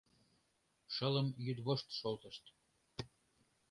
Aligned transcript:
Шылым 0.93 1.27
йӱдвошт 1.45 1.87
шолтышт. 1.97 2.43